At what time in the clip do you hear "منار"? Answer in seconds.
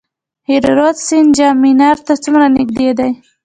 1.63-1.97